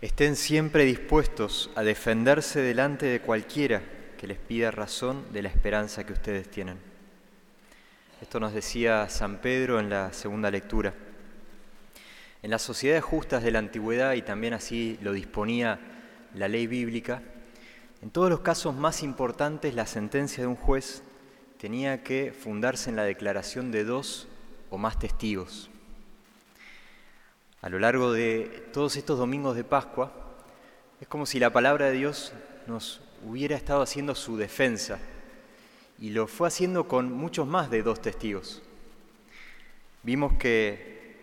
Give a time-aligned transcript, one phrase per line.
[0.00, 3.82] Estén siempre dispuestos a defenderse delante de cualquiera
[4.16, 6.78] que les pida razón de la esperanza que ustedes tienen.
[8.22, 10.94] Esto nos decía San Pedro en la segunda lectura.
[12.42, 15.78] En las sociedades justas de la antigüedad, y también así lo disponía
[16.34, 17.20] la ley bíblica,
[18.00, 21.02] en todos los casos más importantes la sentencia de un juez
[21.58, 24.28] tenía que fundarse en la declaración de dos
[24.70, 25.68] o más testigos.
[27.62, 30.10] A lo largo de todos estos domingos de Pascua,
[30.98, 32.32] es como si la palabra de Dios
[32.66, 34.98] nos hubiera estado haciendo su defensa
[35.98, 38.62] y lo fue haciendo con muchos más de dos testigos.
[40.02, 41.18] Vimos que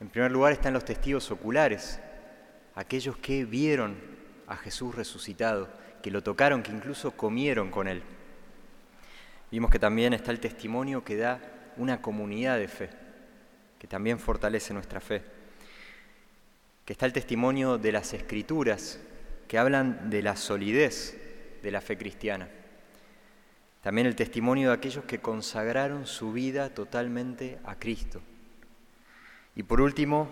[0.00, 1.98] en primer lugar están los testigos oculares,
[2.74, 3.96] aquellos que vieron
[4.46, 5.70] a Jesús resucitado,
[6.02, 8.02] que lo tocaron, que incluso comieron con él.
[9.50, 11.40] Vimos que también está el testimonio que da
[11.78, 12.90] una comunidad de fe,
[13.78, 15.33] que también fortalece nuestra fe
[16.84, 19.00] que está el testimonio de las escrituras,
[19.48, 21.20] que hablan de la solidez
[21.62, 22.48] de la fe cristiana.
[23.82, 28.22] También el testimonio de aquellos que consagraron su vida totalmente a Cristo.
[29.56, 30.28] Y por último,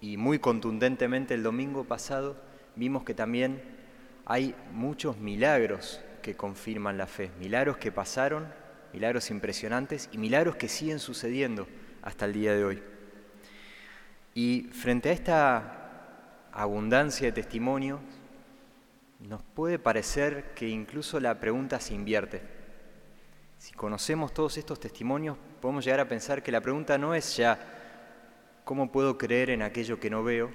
[0.00, 2.36] y muy contundentemente el domingo pasado,
[2.76, 3.62] vimos que también
[4.24, 8.46] hay muchos milagros que confirman la fe, milagros que pasaron,
[8.92, 11.66] milagros impresionantes y milagros que siguen sucediendo
[12.02, 12.82] hasta el día de hoy.
[14.34, 18.00] Y frente a esta abundancia de testimonios,
[19.20, 22.42] nos puede parecer que incluso la pregunta se invierte.
[23.58, 27.58] Si conocemos todos estos testimonios, podemos llegar a pensar que la pregunta no es ya
[28.64, 30.50] cómo puedo creer en aquello que no veo,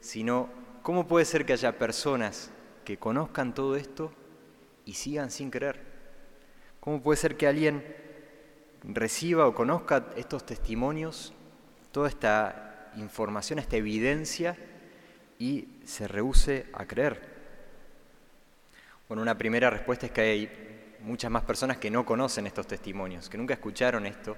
[0.00, 0.50] sino
[0.82, 2.50] cómo puede ser que haya personas
[2.84, 4.12] que conozcan todo esto
[4.84, 5.80] y sigan sin creer.
[6.80, 7.84] ¿Cómo puede ser que alguien
[8.82, 11.32] reciba o conozca estos testimonios,
[11.92, 14.56] toda esta información, esta evidencia
[15.38, 17.32] y se rehúse a creer?
[19.08, 23.28] Bueno, una primera respuesta es que hay muchas más personas que no conocen estos testimonios,
[23.28, 24.36] que nunca escucharon esto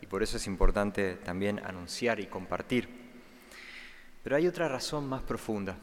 [0.00, 2.88] y por eso es importante también anunciar y compartir.
[4.22, 5.76] Pero hay otra razón más profunda.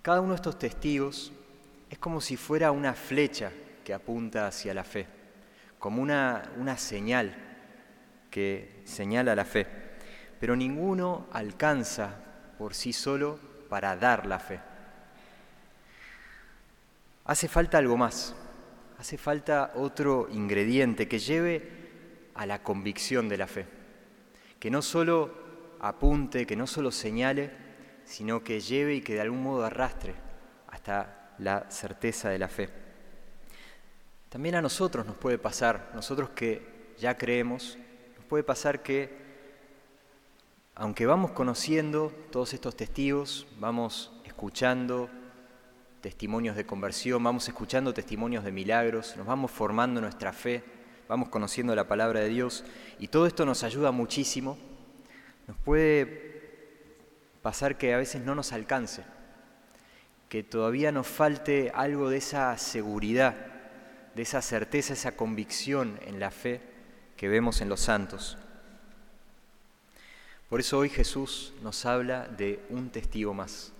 [0.00, 1.32] Cada uno de estos testigos
[1.90, 3.52] es como si fuera una flecha
[3.84, 5.06] que apunta hacia la fe,
[5.78, 7.36] como una, una señal
[8.30, 9.81] que señala la fe
[10.42, 12.16] pero ninguno alcanza
[12.58, 13.38] por sí solo
[13.68, 14.58] para dar la fe.
[17.26, 18.34] Hace falta algo más,
[18.98, 23.66] hace falta otro ingrediente que lleve a la convicción de la fe,
[24.58, 25.32] que no solo
[25.78, 27.52] apunte, que no solo señale,
[28.04, 30.12] sino que lleve y que de algún modo arrastre
[30.66, 32.68] hasta la certeza de la fe.
[34.28, 37.78] También a nosotros nos puede pasar, nosotros que ya creemos,
[38.16, 39.22] nos puede pasar que
[40.82, 45.08] aunque vamos conociendo todos estos testigos, vamos escuchando
[46.00, 50.64] testimonios de conversión, vamos escuchando testimonios de milagros, nos vamos formando nuestra fe,
[51.08, 52.64] vamos conociendo la palabra de Dios
[52.98, 54.58] y todo esto nos ayuda muchísimo,
[55.46, 56.98] nos puede
[57.42, 59.04] pasar que a veces no nos alcance,
[60.28, 63.36] que todavía nos falte algo de esa seguridad,
[64.16, 66.60] de esa certeza, esa convicción en la fe
[67.16, 68.36] que vemos en los santos.
[70.52, 73.72] Por eso hoy Jesús nos habla de un testigo más,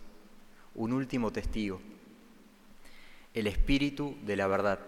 [0.75, 1.83] un último testigo,
[3.35, 4.79] el Espíritu de la verdad.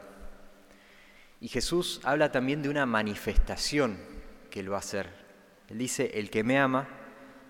[1.43, 3.99] Y Jesús habla también de una manifestación
[4.51, 5.11] que Él va a hacer.
[5.69, 6.89] Él dice, el que me ama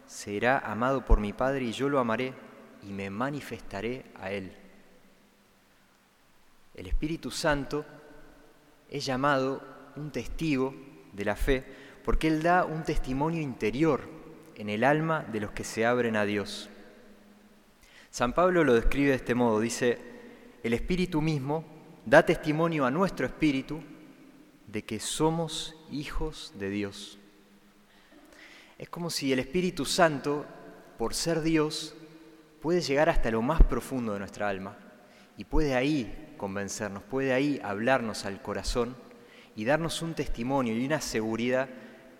[0.08, 2.34] será amado por mi Padre y yo lo amaré
[2.82, 4.52] y me manifestaré a Él.
[6.74, 7.86] El Espíritu Santo
[8.90, 9.62] es llamado
[9.94, 10.74] un testigo
[11.12, 11.64] de la fe
[12.04, 14.23] porque Él da un testimonio interior
[14.56, 16.70] en el alma de los que se abren a Dios.
[18.10, 19.98] San Pablo lo describe de este modo, dice,
[20.62, 21.64] el Espíritu mismo
[22.06, 23.82] da testimonio a nuestro Espíritu
[24.66, 27.18] de que somos hijos de Dios.
[28.78, 30.46] Es como si el Espíritu Santo,
[30.98, 31.94] por ser Dios,
[32.60, 34.76] puede llegar hasta lo más profundo de nuestra alma
[35.36, 38.96] y puede ahí convencernos, puede ahí hablarnos al corazón
[39.56, 41.68] y darnos un testimonio y una seguridad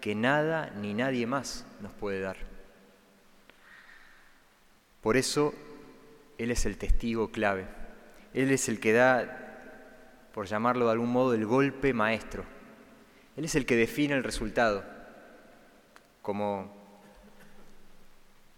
[0.05, 2.37] que nada ni nadie más nos puede dar.
[5.01, 5.55] Por eso
[6.37, 7.65] Él es el testigo clave.
[8.35, 12.45] Él es el que da, por llamarlo de algún modo, el golpe maestro.
[13.35, 14.85] Él es el que define el resultado,
[16.21, 16.71] como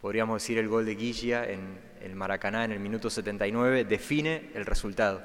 [0.00, 4.66] podríamos decir el gol de Guilla en el Maracaná en el minuto 79, define el
[4.66, 5.22] resultado.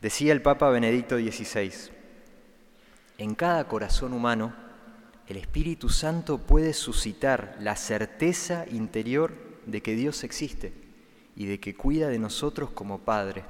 [0.00, 1.97] Decía el Papa Benedicto XVI,
[3.18, 4.54] en cada corazón humano,
[5.26, 9.34] el Espíritu Santo puede suscitar la certeza interior
[9.66, 10.72] de que Dios existe
[11.34, 13.44] y de que cuida de nosotros como Padre.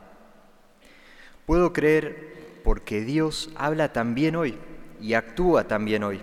[1.47, 4.59] Puedo creer porque Dios habla también hoy
[5.00, 6.20] y actúa también hoy.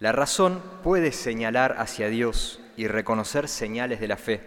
[0.00, 4.40] La razón puede señalar hacia Dios y reconocer señales de la fe,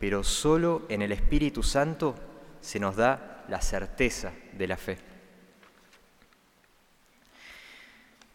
[0.00, 2.16] pero solo en el Espíritu Santo
[2.60, 5.11] se nos da la certeza de la fe.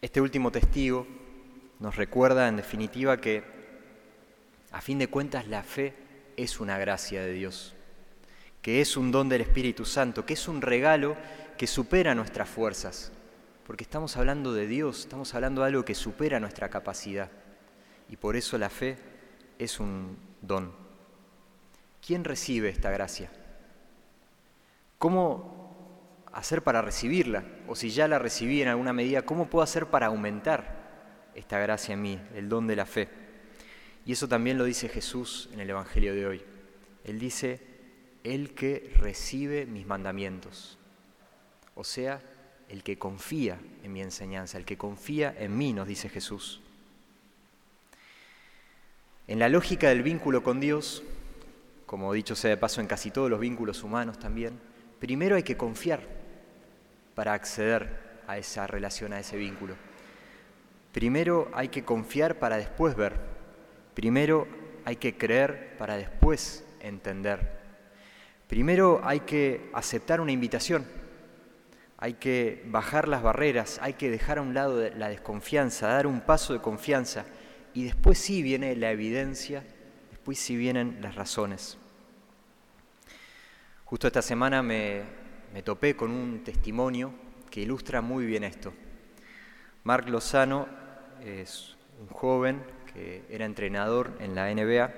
[0.00, 1.08] Este último testigo
[1.80, 3.42] nos recuerda en definitiva que
[4.70, 5.92] a fin de cuentas la fe
[6.36, 7.74] es una gracia de Dios,
[8.62, 11.16] que es un don del Espíritu Santo, que es un regalo
[11.56, 13.10] que supera nuestras fuerzas,
[13.66, 17.32] porque estamos hablando de Dios, estamos hablando de algo que supera nuestra capacidad,
[18.08, 18.98] y por eso la fe
[19.58, 20.72] es un don.
[22.06, 23.32] ¿Quién recibe esta gracia?
[24.96, 25.57] ¿Cómo
[26.38, 27.44] hacer para recibirla?
[27.66, 30.78] O si ya la recibí en alguna medida, ¿cómo puedo hacer para aumentar
[31.38, 33.08] esta gracia en mí, el don de la fe.
[34.04, 36.42] Y eso también lo dice Jesús en el Evangelio de hoy.
[37.04, 37.60] Él dice,
[38.24, 40.78] el que recibe mis mandamientos.
[41.74, 42.20] O sea,
[42.68, 46.60] el que confía en mi enseñanza, el que confía en mí, nos dice Jesús.
[49.28, 51.04] En la lógica del vínculo con Dios,
[51.86, 54.58] como dicho sea de paso en casi todos los vínculos humanos también,
[54.98, 56.17] primero hay que confiar
[57.18, 59.74] para acceder a esa relación, a ese vínculo.
[60.92, 63.16] Primero hay que confiar para después ver.
[63.92, 64.46] Primero
[64.84, 67.58] hay que creer para después entender.
[68.46, 70.86] Primero hay que aceptar una invitación.
[71.96, 76.20] Hay que bajar las barreras, hay que dejar a un lado la desconfianza, dar un
[76.20, 77.24] paso de confianza.
[77.74, 79.64] Y después sí viene la evidencia,
[80.10, 81.78] después sí vienen las razones.
[83.86, 85.02] Justo esta semana me,
[85.52, 87.12] me topé con un testimonio
[87.50, 88.72] que ilustra muy bien esto.
[89.84, 90.68] Marc Lozano
[91.24, 92.62] es un joven
[92.92, 94.92] que era entrenador en la NBA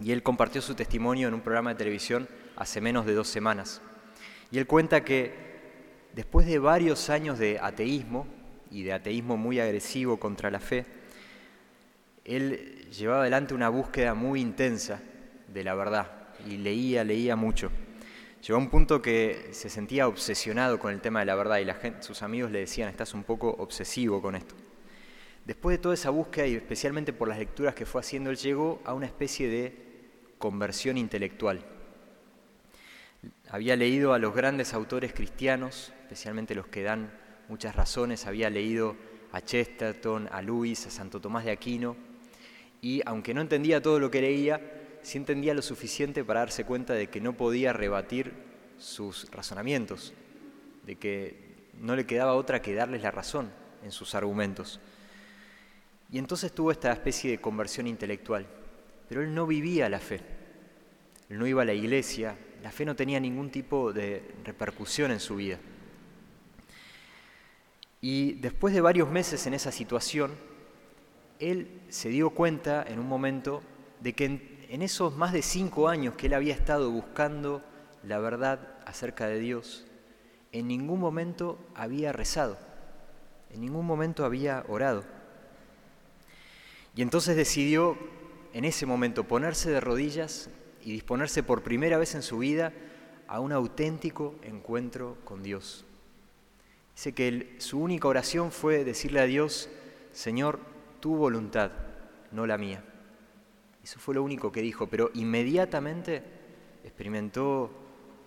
[0.00, 3.80] y él compartió su testimonio en un programa de televisión hace menos de dos semanas.
[4.50, 5.34] Y él cuenta que
[6.14, 8.26] después de varios años de ateísmo
[8.70, 10.86] y de ateísmo muy agresivo contra la fe,
[12.24, 15.00] él llevaba adelante una búsqueda muy intensa
[15.48, 16.10] de la verdad
[16.46, 17.70] y leía, leía mucho.
[18.46, 22.02] Llegó a un punto que se sentía obsesionado con el tema de la verdad y
[22.04, 24.54] sus amigos le decían, estás un poco obsesivo con esto.
[25.44, 28.80] Después de toda esa búsqueda y especialmente por las lecturas que fue haciendo, él llegó
[28.84, 29.74] a una especie de
[30.38, 31.64] conversión intelectual.
[33.50, 37.10] Había leído a los grandes autores cristianos, especialmente los que dan
[37.48, 38.94] muchas razones, había leído
[39.32, 41.96] a Chesterton, a Luis, a Santo Tomás de Aquino,
[42.80, 46.92] y aunque no entendía todo lo que leía, sí entendía lo suficiente para darse cuenta
[46.92, 48.32] de que no podía rebatir
[48.76, 50.12] sus razonamientos,
[50.84, 53.52] de que no le quedaba otra que darles la razón
[53.84, 54.80] en sus argumentos.
[56.10, 58.48] Y entonces tuvo esta especie de conversión intelectual.
[59.08, 60.22] Pero él no vivía la fe.
[61.28, 62.36] Él no iba a la iglesia.
[62.60, 65.60] La fe no tenía ningún tipo de repercusión en su vida.
[68.00, 70.32] Y después de varios meses en esa situación,
[71.38, 73.62] él se dio cuenta en un momento
[74.00, 77.62] de que en, esos más de cinco años que él había estado buscando
[78.02, 79.86] la verdad acerca de Dios,
[80.52, 82.58] en ningún momento había rezado,
[83.50, 85.04] en ningún momento había orado.
[86.94, 87.98] Y entonces decidió
[88.52, 90.48] en ese momento ponerse de rodillas
[90.82, 92.72] y disponerse por primera vez en su vida
[93.28, 95.84] a un auténtico encuentro con Dios.
[96.94, 99.68] Dice que su única oración fue decirle a Dios,
[100.12, 100.60] Señor,
[101.00, 101.70] tu voluntad,
[102.32, 102.82] no la mía.
[103.86, 106.22] Eso fue lo único que dijo, pero inmediatamente
[106.82, 107.70] experimentó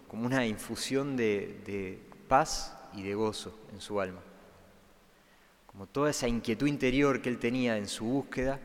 [0.08, 4.22] como una infusión de, de paz y de gozo en su alma
[5.80, 8.60] como toda esa inquietud interior que él tenía en su búsqueda,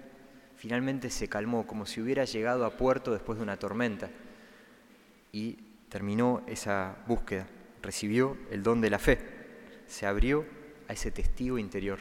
[0.57, 4.11] finalmente se calmó, como si hubiera llegado a puerto después de una tormenta.
[5.31, 5.59] Y
[5.89, 7.47] terminó esa búsqueda,
[7.83, 9.19] recibió el don de la fe,
[9.87, 10.45] se abrió
[10.89, 12.01] a ese testigo interior.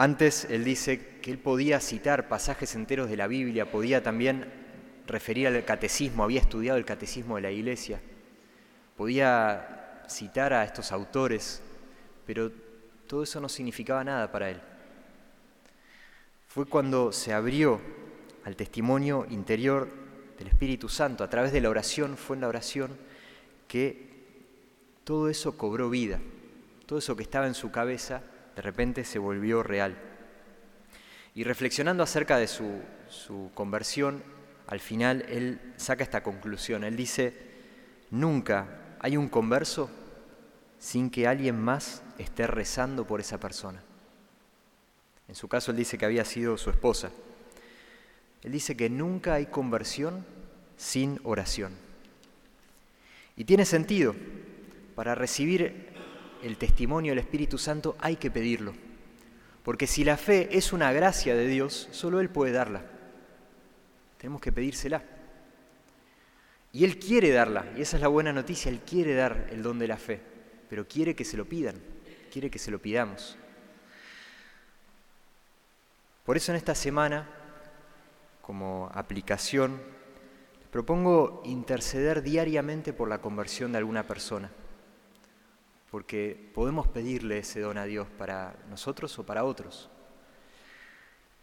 [0.00, 4.50] Antes él dice que él podía citar pasajes enteros de la Biblia, podía también
[5.06, 8.00] referir al catecismo, había estudiado el catecismo de la iglesia,
[8.96, 11.60] podía citar a estos autores
[12.24, 12.50] pero
[13.06, 14.60] todo eso no significaba nada para él.
[16.46, 17.78] Fue cuando se abrió
[18.44, 19.86] al testimonio interior
[20.38, 22.96] del Espíritu Santo, a través de la oración, fue en la oración
[23.68, 24.08] que
[25.04, 26.20] todo eso cobró vida,
[26.86, 28.22] todo eso que estaba en su cabeza
[28.56, 29.96] de repente se volvió real.
[31.34, 34.22] Y reflexionando acerca de su, su conversión,
[34.66, 36.84] al final él saca esta conclusión.
[36.84, 37.34] Él dice,
[38.10, 39.90] nunca hay un converso
[40.78, 43.82] sin que alguien más esté rezando por esa persona.
[45.28, 47.10] En su caso él dice que había sido su esposa.
[48.42, 50.24] Él dice que nunca hay conversión
[50.76, 51.72] sin oración.
[53.36, 54.14] Y tiene sentido.
[54.94, 55.89] Para recibir
[56.42, 58.74] el testimonio del Espíritu Santo hay que pedirlo.
[59.62, 62.82] Porque si la fe es una gracia de Dios, solo Él puede darla.
[64.18, 65.02] Tenemos que pedírsela.
[66.72, 69.78] Y Él quiere darla, y esa es la buena noticia, Él quiere dar el don
[69.78, 70.20] de la fe,
[70.68, 71.74] pero quiere que se lo pidan,
[72.32, 73.36] quiere que se lo pidamos.
[76.24, 77.28] Por eso en esta semana,
[78.40, 79.80] como aplicación,
[80.70, 84.52] propongo interceder diariamente por la conversión de alguna persona,
[85.90, 89.90] porque podemos pedirle ese don a Dios para nosotros o para otros.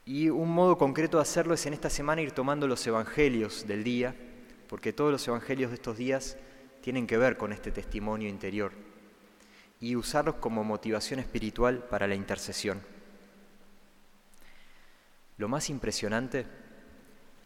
[0.05, 3.83] Y un modo concreto de hacerlo es en esta semana ir tomando los evangelios del
[3.83, 4.15] día,
[4.69, 6.37] porque todos los evangelios de estos días
[6.81, 8.71] tienen que ver con este testimonio interior,
[9.81, 12.81] y usarlos como motivación espiritual para la intercesión.
[15.37, 16.47] Lo más impresionante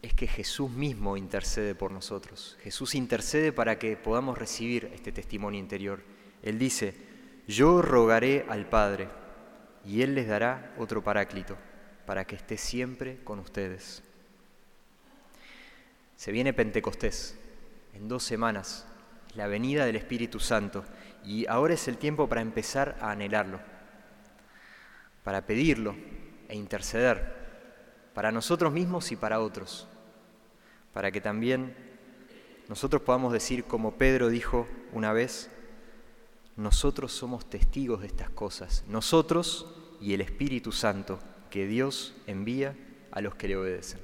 [0.01, 2.57] es que Jesús mismo intercede por nosotros.
[2.61, 6.01] Jesús intercede para que podamos recibir este testimonio interior.
[6.43, 6.95] Él dice,
[7.47, 9.07] yo rogaré al Padre
[9.85, 11.57] y Él les dará otro paráclito
[12.05, 14.03] para que esté siempre con ustedes.
[16.15, 17.37] Se viene Pentecostés,
[17.93, 18.85] en dos semanas,
[19.35, 20.83] la venida del Espíritu Santo,
[21.23, 23.59] y ahora es el tiempo para empezar a anhelarlo,
[25.23, 25.95] para pedirlo
[26.47, 27.41] e interceder,
[28.13, 29.87] para nosotros mismos y para otros,
[30.93, 31.75] para que también
[32.67, 35.49] nosotros podamos decir, como Pedro dijo una vez,
[36.55, 39.67] nosotros somos testigos de estas cosas, nosotros
[39.99, 42.77] y el Espíritu Santo que Dios envía
[43.11, 43.99] a los que le obedecen.